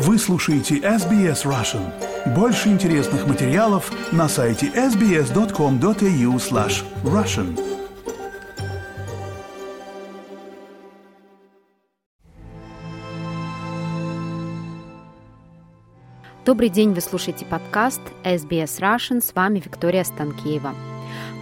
[0.00, 1.82] Вы слушаете SBS Russian.
[2.32, 7.58] Больше интересных материалов на сайте sbs.com.au slash russian.
[16.46, 20.76] Добрый день, вы слушаете подкаст SBS Russian, с вами Виктория Станкеева.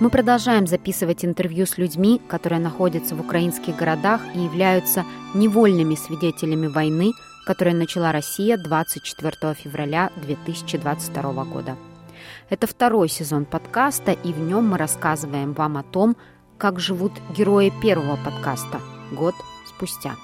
[0.00, 5.04] Мы продолжаем записывать интервью с людьми, которые находятся в украинских городах и являются
[5.34, 7.12] невольными свидетелями войны,
[7.46, 11.77] которую начала Россия 24 февраля 2022 года.
[12.50, 16.16] Это второй сезон подкаста, и в нем мы рассказываем вам о том,
[16.59, 18.80] как живут герои первого подкаста
[19.12, 19.34] год
[19.66, 20.16] спустя.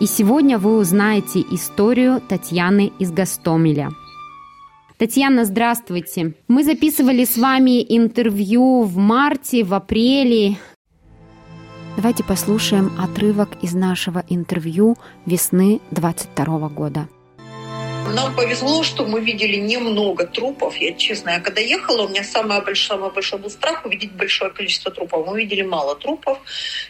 [0.00, 3.90] И сегодня вы узнаете историю Татьяны из Гастомеля–
[5.02, 6.34] Татьяна, здравствуйте.
[6.46, 10.58] Мы записывали с вами интервью в марте, в апреле.
[11.94, 14.96] Давайте послушаем отрывок из нашего интервью
[15.26, 17.06] весны 22 года.
[18.14, 20.76] Нам повезло, что мы видели немного трупов.
[20.78, 24.50] Я честно, я когда ехала, у меня самый большой, самый большой был страх увидеть большое
[24.50, 25.26] количество трупов.
[25.26, 26.38] Мы видели мало трупов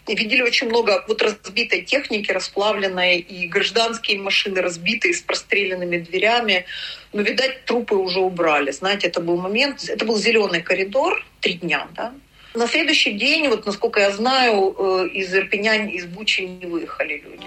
[0.07, 6.65] и видели очень много вот разбитой техники, расплавленной, и гражданские машины разбитые с простреленными дверями.
[7.13, 8.71] Но, видать, трупы уже убрали.
[8.71, 12.15] Знаете, это был момент, это был зеленый коридор, три дня, да,
[12.55, 17.47] на следующий день, вот насколько я знаю, э, из Ирпеня, из Бучи не выехали люди.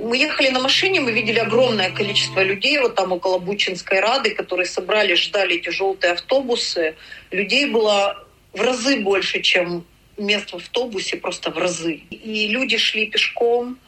[0.00, 4.66] Мы ехали на машине, мы видели огромное количество людей вот там около Бучинской Рады, которые
[4.66, 6.94] собрали, ждали эти желтые автобусы.
[7.30, 9.84] Людей было в разы больше, чем
[10.16, 12.00] мест в автобусе, просто в разы.
[12.10, 13.78] И люди шли пешком,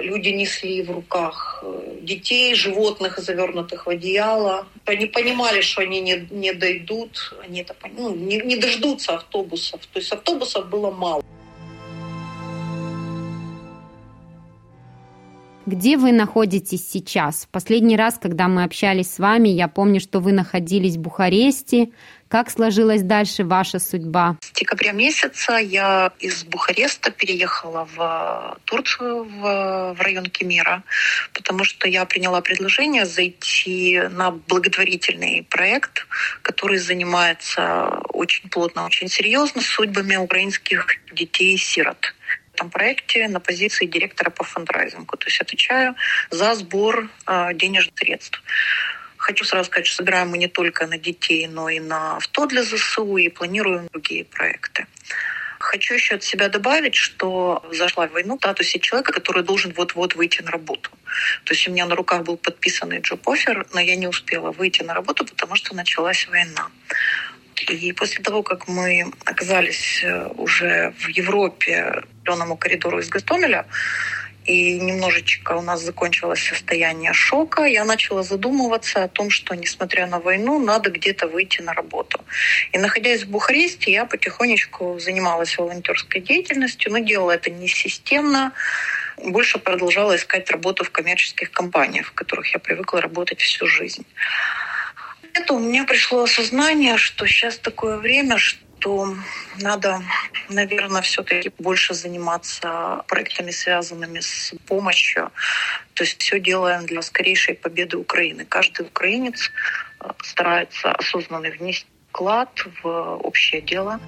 [0.00, 4.66] люди несли в руках э, детей, животных, завернутых в одеяло.
[4.84, 9.80] Они понимали, что они не, не дойдут, они это, ну, не, не дождутся автобусов.
[9.92, 11.22] То есть автобусов было мало.
[15.64, 17.46] Где вы находитесь сейчас?
[17.52, 21.90] Последний раз, когда мы общались с вами, я помню, что вы находились в Бухаресте.
[22.28, 24.38] Как сложилась дальше ваша судьба?
[24.40, 30.82] С декабря месяца я из Бухареста переехала в Турцию, в, в район Кемера,
[31.32, 36.08] потому что я приняла предложение зайти на благотворительный проект,
[36.42, 42.14] который занимается очень плотно, очень серьезно судьбами украинских детей-сирот
[42.54, 45.16] этом проекте на позиции директора по фандрайзингу.
[45.16, 45.94] То есть отвечаю
[46.30, 48.42] за сбор э, денежных средств.
[49.16, 52.62] Хочу сразу сказать, что собираем мы не только на детей, но и на авто для
[52.64, 54.86] ЗСУ и планируем другие проекты.
[55.60, 60.16] Хочу еще от себя добавить, что зашла в войну в статусе человека, который должен вот-вот
[60.16, 60.90] выйти на работу.
[61.44, 64.92] То есть у меня на руках был подписанный джоб-офер, но я не успела выйти на
[64.92, 66.68] работу, потому что началась война.
[67.68, 73.66] И после того, как мы оказались э, уже в Европе, зеленому коридору из Гастомеля,
[74.44, 80.18] и немножечко у нас закончилось состояние шока, я начала задумываться о том, что, несмотря на
[80.18, 82.20] войну, надо где-то выйти на работу.
[82.72, 88.52] И находясь в Бухаресте, я потихонечку занималась волонтерской деятельностью, но делала это не системно,
[89.16, 94.04] больше продолжала искать работу в коммерческих компаниях, в которых я привыкла работать всю жизнь
[95.34, 99.14] это у меня пришло осознание, что сейчас такое время, что
[99.60, 100.02] надо,
[100.48, 105.30] наверное, все-таки больше заниматься проектами, связанными с помощью.
[105.94, 108.44] То есть все делаем для скорейшей победы Украины.
[108.44, 109.50] Каждый украинец
[110.00, 112.50] э, старается осознанно внести вклад
[112.82, 114.00] в общее дело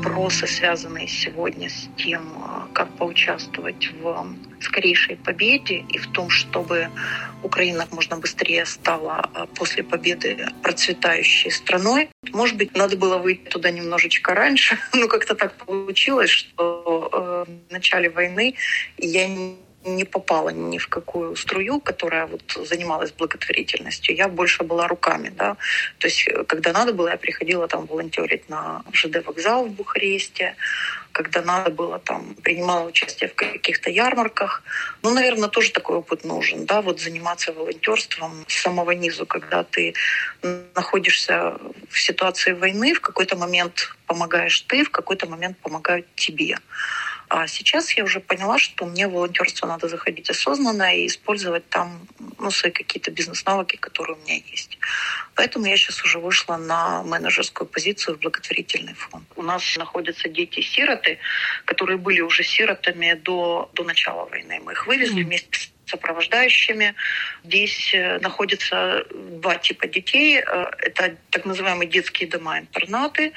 [0.00, 6.88] вопросы, связанные сегодня с тем, э, как поучаствовать в скорейшей победе и в том, чтобы
[7.42, 12.08] Украина как можно быстрее стала э, после победы процветающей страной.
[12.32, 17.72] Может быть, надо было выйти туда немножечко раньше, но как-то так получилось, что э, в
[17.72, 18.54] начале войны
[18.96, 24.14] я не не попала ни в какую струю, которая вот занималась благотворительностью.
[24.14, 25.56] Я больше была руками, да.
[25.98, 30.54] То есть, э, когда надо было, я приходила там волонтерить на ЖД вокзал в Бухаресте,
[31.12, 34.62] когда надо было, там, принимала участие в каких-то ярмарках.
[35.02, 39.94] Ну, наверное, тоже такой опыт нужен, да, вот заниматься волонтерством с самого низу, когда ты
[40.74, 41.56] находишься
[41.88, 46.58] в ситуации войны, в какой-то момент помогаешь ты, в какой-то момент помогают тебе.
[47.30, 52.08] А сейчас я уже поняла, что мне в волонтерство надо заходить осознанно и использовать там
[52.38, 54.76] ну, свои какие-то бизнес-навыки, которые у меня есть.
[55.36, 59.24] Поэтому я сейчас уже вышла на менеджерскую позицию в благотворительный фонд.
[59.36, 61.18] У нас находятся дети-сироты,
[61.66, 64.60] которые были уже сиротами до, до начала войны.
[64.64, 65.26] Мы их вывезли mm-hmm.
[65.26, 66.94] вместе с сопровождающими.
[67.44, 70.40] Здесь э, находятся два типа детей.
[70.40, 73.32] Э, это так называемые детские дома-интернаты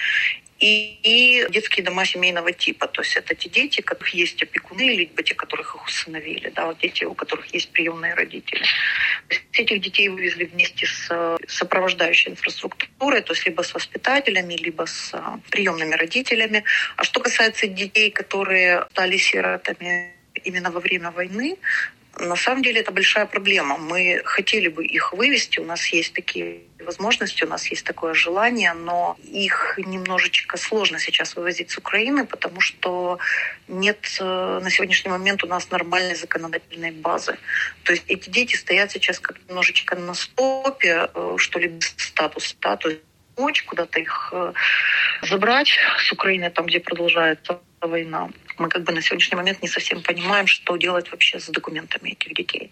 [0.64, 2.88] и, и детские дома семейного типа.
[2.88, 6.68] То есть это те дети, у которых есть опекуны, либо те, которых их усыновили, да,
[6.68, 8.64] вот дети, у которых есть приемные родители.
[9.28, 14.86] То есть этих детей вывезли вместе с сопровождающей инфраструктурой, то есть либо с воспитателями, либо
[14.86, 15.14] с
[15.50, 16.64] приемными родителями.
[16.96, 20.14] А что касается детей, которые стали сиротами
[20.46, 21.58] именно во время войны,
[22.20, 23.78] на самом деле это большая проблема.
[23.78, 28.74] Мы хотели бы их вывести, у нас есть такие возможности, у нас есть такое желание,
[28.74, 33.20] но их немножечко сложно сейчас вывозить с Украины, потому что
[33.68, 37.38] нет э, на сегодняшний момент у нас нормальной законодательной базы.
[37.84, 42.76] То есть эти дети стоят сейчас как немножечко на стопе, э, что ли, статус, да,
[42.76, 43.02] то есть
[43.66, 44.54] куда-то их э,
[45.24, 48.30] забрать с Украины, там, где продолжается война.
[48.58, 52.34] Мы как бы на сегодняшний момент не совсем понимаем, что делать вообще с документами этих
[52.34, 52.72] детей.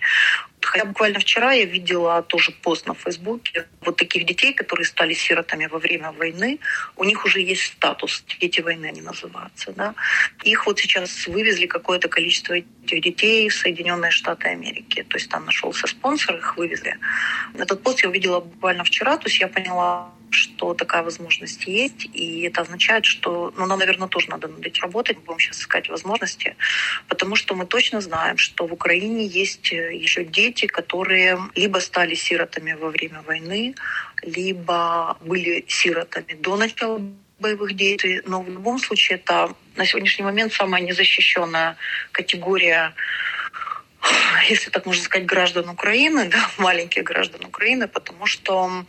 [0.62, 5.66] Хотя буквально вчера я видела тоже пост на Фейсбуке вот таких детей, которые стали сиротами
[5.66, 6.60] во время войны.
[6.96, 9.72] У них уже есть статус, дети войны они называются.
[9.72, 9.96] Да?
[10.44, 15.04] Их вот сейчас вывезли какое-то количество этих детей в Соединенные Штаты Америки.
[15.10, 16.98] То есть там нашелся спонсор, их вывезли.
[17.58, 22.42] Этот пост я увидела буквально вчера, то есть я поняла, что такая возможность есть, и
[22.42, 25.90] это означает, что ну, нам, наверное, тоже надо над этим работать, мы будем сейчас искать
[25.90, 26.56] возможности,
[27.08, 32.16] потому что мы точно знаем, что в Украине есть э, еще дети, которые либо стали
[32.16, 33.76] сиротами во время войны,
[34.24, 37.02] либо были сиротами до начала
[37.40, 41.76] боевых действий, но в любом случае это на сегодняшний момент самая незащищенная
[42.12, 42.94] категория
[44.50, 48.86] если так можно сказать, граждан Украины, да, маленьких граждан Украины, потому что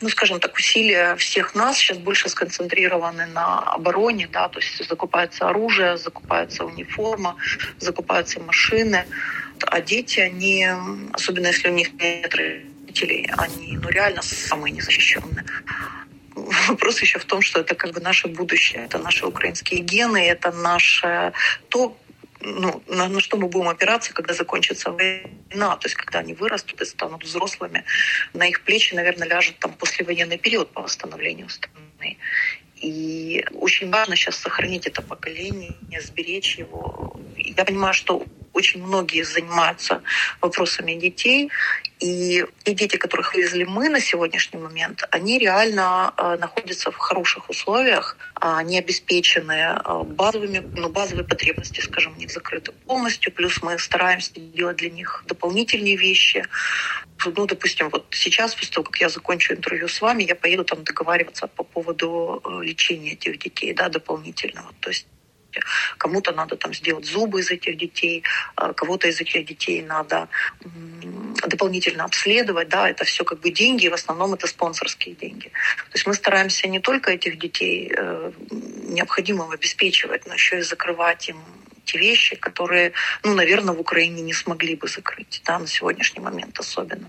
[0.00, 5.48] ну, скажем так, усилия всех нас сейчас больше сконцентрированы на обороне, да, то есть закупается
[5.48, 7.36] оружие, закупается униформа,
[7.78, 9.04] закупаются машины,
[9.60, 10.68] а дети, они,
[11.12, 15.44] особенно если у них нет родителей, они, ну, реально самые незащищенные.
[16.34, 20.50] Вопрос еще в том, что это как бы наше будущее, это наши украинские гены, это
[20.50, 21.32] наше
[21.68, 21.96] то,
[22.44, 26.80] ну, на, на что мы будем опираться, когда закончится война, то есть когда они вырастут
[26.80, 27.84] и станут взрослыми,
[28.32, 32.18] на их плечи, наверное, ляжет там послевоенный период по восстановлению страны.
[32.76, 37.16] И очень важно сейчас сохранить это поколение, сберечь его.
[37.56, 38.24] Я понимаю, что
[38.54, 40.02] очень многие занимаются
[40.40, 41.50] вопросами детей.
[42.00, 47.50] И те дети, которых вывезли мы на сегодняшний момент, они реально э, находятся в хороших
[47.50, 53.32] условиях, а они обеспечены э, базовыми, ну, базовые потребности, скажем, не закрыты полностью.
[53.32, 56.44] Плюс мы стараемся делать для них дополнительные вещи.
[57.24, 60.84] Ну, допустим, вот сейчас, после того, как я закончу интервью с вами, я поеду там
[60.84, 64.72] договариваться по поводу э, лечения этих детей, да, дополнительного.
[64.80, 65.06] То есть
[65.98, 68.22] Кому-то надо там сделать зубы из этих детей,
[68.56, 70.28] а кого-то из этих детей надо
[71.46, 75.48] дополнительно обследовать, да, это все как бы деньги, в основном это спонсорские деньги.
[75.48, 81.28] То есть мы стараемся не только этих детей э, необходимым обеспечивать, но еще и закрывать
[81.28, 81.36] им
[81.84, 82.92] те вещи, которые,
[83.22, 87.08] ну, наверное, в Украине не смогли бы закрыть, да, на сегодняшний момент особенно.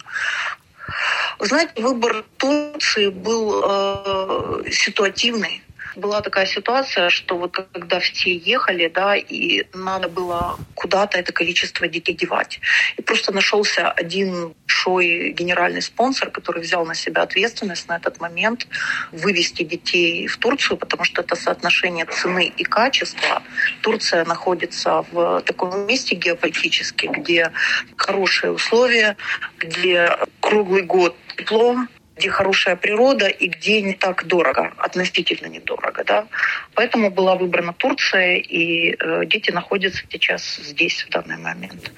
[1.40, 5.64] Знаете, выбор Турции был э, ситуативный
[5.96, 11.88] была такая ситуация, что вот когда все ехали, да, и надо было куда-то это количество
[11.88, 12.60] детей девать.
[12.98, 14.54] И просто нашелся один
[14.86, 18.68] большой генеральный спонсор, который взял на себя ответственность на этот момент
[19.12, 23.42] вывести детей в Турцию, потому что это соотношение цены и качества.
[23.82, 27.52] Турция находится в таком месте геополитически, где
[27.98, 29.18] хорошие условия,
[29.58, 31.78] где круглый год тепло,
[32.18, 36.04] где хорошая природа и где не так дорого, относительно недорого.
[36.04, 36.28] Да?
[36.74, 41.92] Поэтому была выбрана Турция, и э, дети находятся сейчас здесь в данный момент.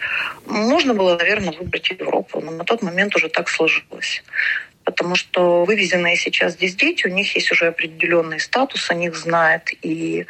[0.45, 4.23] Можно было, наверное, выбрать Европу, но на тот момент уже так сложилось
[4.87, 9.69] потому что вывезенные сейчас здесь дети, у них есть уже определенный статус, о них знает
[9.81, 10.25] и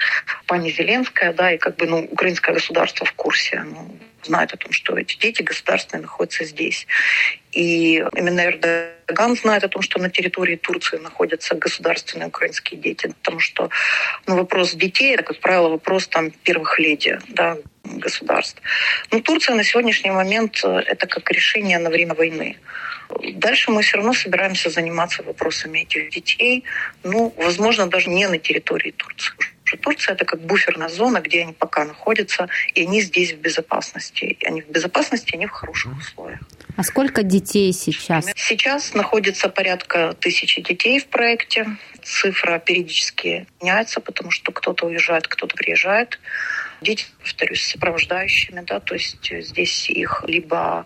[0.47, 3.63] пани Зеленская, да, и как бы ну, украинское государство в курсе.
[3.63, 3.95] Ну,
[4.27, 6.87] знают о том, что эти дети государственные находятся здесь.
[7.51, 13.39] И именно Эрдоган знает о том, что на территории Турции находятся государственные украинские дети, потому
[13.39, 13.69] что
[14.27, 18.61] ну, вопрос детей, это, как правило, вопрос там, первых леди да, государств.
[19.11, 22.57] Но Турция на сегодняшний момент э, это как решение на время войны.
[23.33, 26.63] Дальше мы все равно собираемся заниматься вопросами этих детей,
[27.03, 29.33] ну, возможно, даже не на территории Турции
[29.67, 34.37] что Турция это как буферная зона, где они пока находятся, и они здесь в безопасности.
[34.39, 36.39] И они в безопасности, они в хороших условиях.
[36.77, 38.27] А сколько детей сейчас?
[38.35, 41.65] Сейчас находится порядка тысячи детей в проекте.
[42.01, 46.19] Цифра периодически меняется, потому что кто-то уезжает, кто-то приезжает.
[46.79, 50.85] Дети, повторюсь, сопровождающими, да, то есть здесь их либо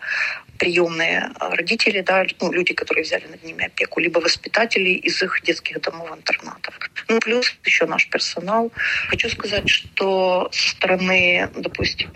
[0.61, 5.81] приемные родители, да, ну, люди, которые взяли над ними опеку, либо воспитатели из их детских
[5.81, 6.77] домов-интернатов.
[7.07, 8.71] Ну, плюс еще наш персонал.
[9.07, 12.11] Хочу сказать, что со стороны, допустим,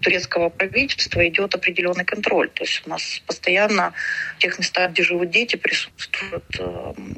[0.00, 2.48] турецкого правительства идет определенный контроль.
[2.48, 3.92] То есть у нас постоянно
[4.36, 6.58] в тех местах, где живут дети, присутствуют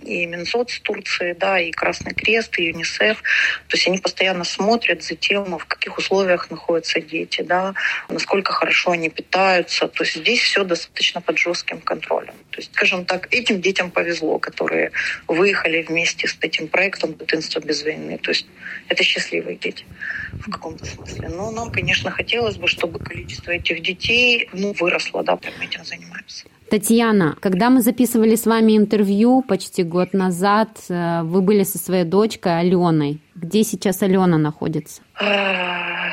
[0.02, 3.22] и Минсоц Турции, да, и Красный Крест, и ЮНИСЕФ.
[3.68, 7.74] То есть они постоянно смотрят за тем, в каких условиях находятся дети, да,
[8.08, 9.86] насколько хорошо они питаются.
[9.86, 12.32] То есть здесь все достаточно под жестким контролем.
[12.50, 14.90] То есть, скажем так, этим детям повезло, которые
[15.28, 18.18] выехали вместе с этим проектом «Дитинство без войны».
[18.22, 18.46] То есть
[18.88, 19.84] это счастливые дети
[20.32, 21.28] в каком-то смысле.
[21.28, 26.46] Но нам, конечно, хотелось бы, чтобы количество этих детей ну, выросло, да, мы этим занимаемся.
[26.70, 32.04] Татьяна, когда мы записывали с вами интервью почти год назад, э, вы были со своей
[32.04, 33.20] дочкой Аленой.
[33.34, 35.02] Где сейчас Алена находится?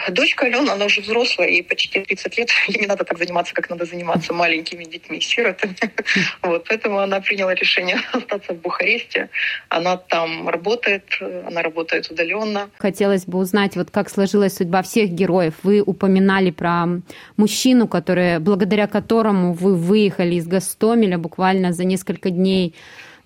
[0.09, 2.49] Дочка Алена, она уже взрослая, ей почти 30 лет.
[2.67, 5.75] Ей не надо так заниматься, как надо заниматься маленькими детьми, сиротами.
[6.41, 9.29] Вот, поэтому она приняла решение остаться в Бухаресте.
[9.69, 12.69] Она там работает, она работает удаленно.
[12.77, 15.53] Хотелось бы узнать, вот как сложилась судьба всех героев.
[15.63, 16.85] Вы упоминали про
[17.37, 22.75] мужчину, который, благодаря которому вы выехали из Гастомеля буквально за несколько дней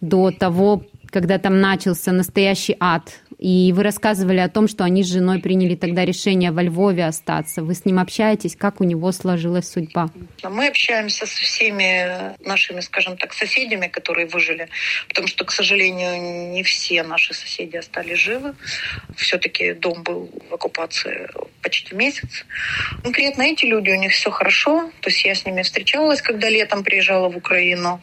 [0.01, 5.07] до того, когда там начался настоящий ад и вы рассказывали о том, что они с
[5.07, 7.61] женой приняли тогда решение во Львове остаться.
[7.61, 8.55] Вы с ним общаетесь?
[8.55, 10.09] Как у него сложилась судьба?
[10.43, 14.69] Мы общаемся со всеми нашими, скажем так, соседями, которые выжили.
[15.07, 18.55] Потому что, к сожалению, не все наши соседи остались живы.
[19.15, 21.29] Все-таки дом был в оккупации
[21.61, 22.45] почти месяц.
[23.03, 24.89] Конкретно эти люди, у них все хорошо.
[25.01, 28.01] То есть я с ними встречалась, когда летом приезжала в Украину.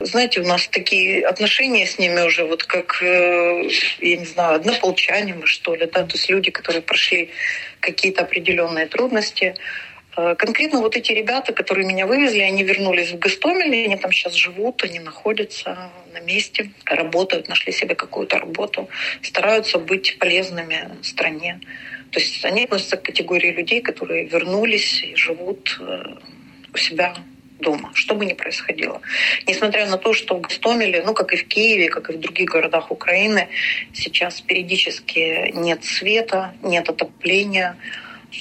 [0.00, 3.68] Знаете, у нас такие отношения с ними уже вот как, э,
[4.00, 7.30] я не знаю, одна однополчане что ли, да, то есть люди, которые прошли
[7.80, 9.54] какие-то определенные трудности.
[10.16, 14.34] Э, конкретно вот эти ребята, которые меня вывезли, они вернулись в Гастомель, они там сейчас
[14.34, 18.88] живут, они находятся на месте, работают, нашли себе какую-то работу,
[19.22, 21.60] стараются быть полезными стране.
[22.10, 26.14] То есть они относятся к категории людей, которые вернулись и живут э,
[26.72, 27.16] у себя
[27.60, 29.00] дома, что бы ни происходило.
[29.46, 32.50] Несмотря на то, что в Гостомеле, ну, как и в Киеве, как и в других
[32.50, 33.48] городах Украины,
[33.92, 37.76] сейчас периодически нет света, нет отопления,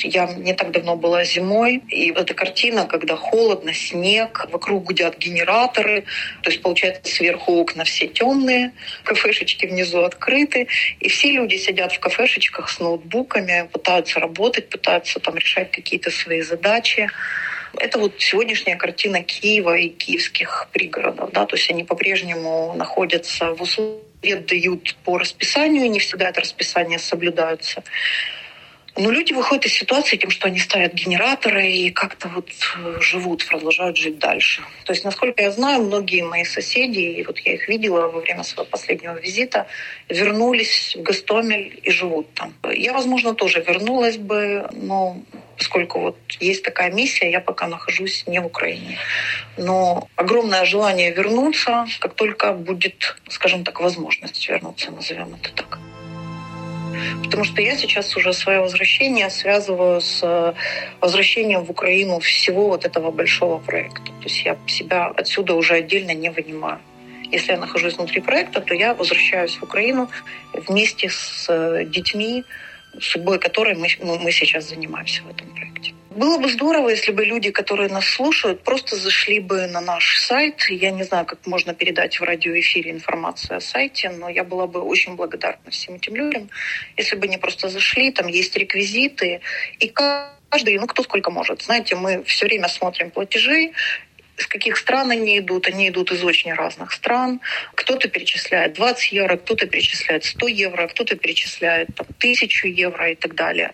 [0.01, 5.17] я не так давно была зимой, и вот эта картина, когда холодно, снег, вокруг гудят
[5.17, 6.05] генераторы,
[6.41, 8.71] то есть, получается, сверху окна все темные,
[9.03, 10.67] кафешечки внизу открыты,
[10.99, 16.41] и все люди сидят в кафешечках с ноутбуками, пытаются работать, пытаются там решать какие-то свои
[16.41, 17.09] задачи.
[17.77, 21.31] Это вот сегодняшняя картина Киева и киевских пригородов.
[21.31, 21.45] Да?
[21.45, 27.83] То есть они по-прежнему находятся в условиях, дают по расписанию, не всегда это расписание соблюдается.
[28.95, 33.47] Но люди выходят из ситуации тем, что они ставят генераторы и как-то вот э, живут,
[33.47, 34.61] продолжают жить дальше.
[34.85, 38.43] То есть, насколько я знаю, многие мои соседи, и вот я их видела во время
[38.43, 39.65] своего последнего визита,
[40.09, 42.53] вернулись в Гастомель и живут там.
[42.71, 45.17] Я, возможно, тоже вернулась бы, но
[45.57, 48.99] поскольку вот есть такая миссия, я пока нахожусь не в Украине.
[49.57, 55.79] Но огромное желание вернуться, как только будет, скажем так, возможность вернуться, назовем это так.
[57.23, 60.53] Потому что я сейчас уже свое возвращение связываю с э,
[61.01, 64.05] возвращением в Украину всего вот этого большого проекта.
[64.05, 66.79] То есть я себя отсюда уже отдельно не вынимаю.
[67.31, 70.09] Если я нахожусь внутри проекта, то я возвращаюсь в Украину
[70.53, 72.43] вместе с э, детьми,
[72.99, 73.87] судьбой которой мы,
[74.19, 75.93] мы сейчас занимаемся в этом проекте.
[76.15, 80.63] Было бы здорово, если бы люди, которые нас слушают, просто зашли бы на наш сайт.
[80.69, 84.81] Я не знаю, как можно передать в радиоэфире информацию о сайте, но я была бы
[84.81, 86.49] очень благодарна всем этим людям,
[86.97, 89.41] если бы они просто зашли, там есть реквизиты,
[89.79, 91.63] и каждый, ну кто сколько может.
[91.63, 93.71] Знаете, мы все время смотрим платежи,
[94.43, 95.67] с каких стран они идут.
[95.67, 97.39] Они идут из очень разных стран.
[97.75, 103.35] Кто-то перечисляет 20 евро, кто-то перечисляет 100 евро, кто-то перечисляет там, 1000 евро и так
[103.35, 103.71] далее.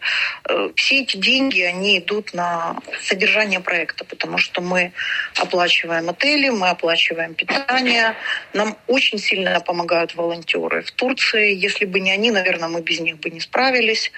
[0.47, 4.91] Э, все эти деньги, они идут на содержание проекта, потому что мы
[5.35, 8.15] оплачиваем отели, мы оплачиваем питание.
[8.53, 11.53] Нам очень сильно помогают волонтеры в Турции.
[11.55, 14.11] Если бы не они, наверное, мы без них бы не справились.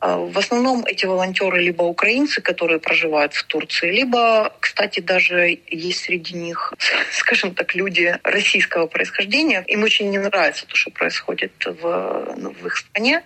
[0.00, 6.04] А, в основном эти волонтеры либо украинцы, которые проживают в Турции, либо, кстати, даже есть
[6.04, 6.72] среди них,
[7.12, 9.64] скажем так, люди российского происхождения.
[9.66, 13.22] Им очень не нравится то, что происходит в, ну, в их стране.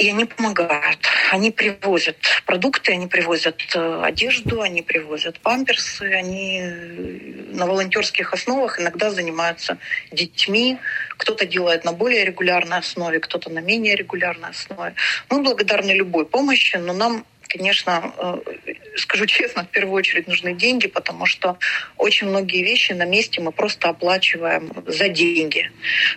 [0.00, 1.06] И они помогают.
[1.30, 2.16] Они привозят
[2.46, 6.62] продукты, они привозят э, одежду, они привозят памперсы, они
[7.52, 9.76] на волонтерских основах иногда занимаются
[10.10, 10.78] детьми.
[11.18, 14.94] Кто-то делает на более регулярной основе, кто-то на менее регулярной основе.
[15.28, 18.38] Мы благодарны любой помощи, но нам конечно, э,
[18.96, 21.58] скажу честно, в первую очередь нужны деньги, потому что
[21.96, 25.70] очень многие вещи на месте мы просто оплачиваем за деньги.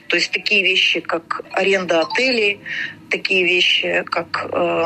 [0.08, 2.60] То есть такие вещи, как аренда отелей,
[3.10, 4.86] такие вещи, как э,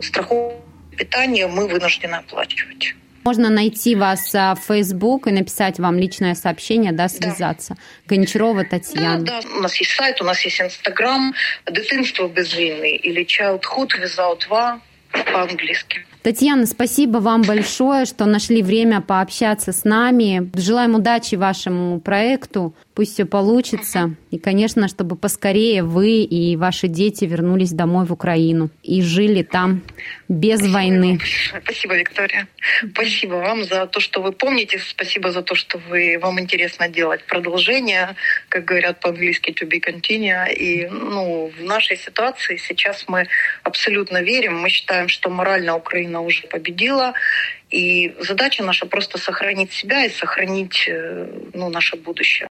[0.00, 0.60] страховка
[0.96, 2.94] питания, мы вынуждены оплачивать.
[3.24, 7.74] Можно найти вас в Facebook и написать вам личное сообщение, да, связаться.
[7.74, 8.16] Да.
[8.16, 9.24] Гончарова Татьяна.
[9.24, 11.34] Да, да, у нас есть сайт, у нас есть Инстаграм
[11.70, 14.80] «Дитинство без войны» или «Childhood without war»
[15.32, 16.04] по-английски.
[16.22, 20.50] Татьяна, спасибо вам большое, что нашли время пообщаться с нами.
[20.54, 22.74] Желаем удачи вашему проекту.
[22.94, 24.16] Пусть все получится.
[24.30, 29.82] И, конечно, чтобы поскорее вы и ваши дети вернулись домой в Украину и жили там
[30.28, 31.20] без спасибо войны.
[31.62, 32.48] Спасибо, Виктория.
[32.92, 34.78] Спасибо вам за то, что вы помните.
[34.78, 38.16] Спасибо за то, что вы, вам интересно делать продолжение,
[38.48, 40.52] как говорят по-английски to be continue.
[40.52, 43.28] И ну, в нашей ситуации сейчас мы
[43.62, 44.58] абсолютно верим.
[44.58, 47.14] Мы считаем, что морально Украина уже победила.
[47.70, 52.49] И задача наша просто сохранить себя и сохранить э, ну, наше будущее.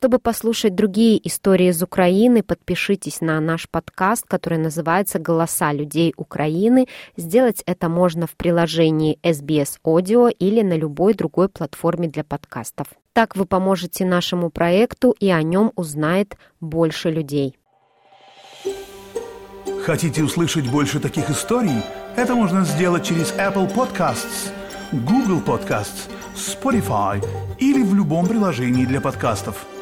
[0.00, 6.88] Чтобы послушать другие истории из Украины, подпишитесь на наш подкаст, который называется «Голоса людей Украины».
[7.18, 12.86] Сделать это можно в приложении SBS Audio или на любой другой платформе для подкастов.
[13.12, 17.58] Так вы поможете нашему проекту, и о нем узнает больше людей.
[19.84, 21.82] Хотите услышать больше таких историй?
[22.16, 24.50] Это можно сделать через Apple Podcasts,
[24.92, 27.22] Google Podcasts, Spotify
[27.58, 29.66] или в любом приложении для подкастов–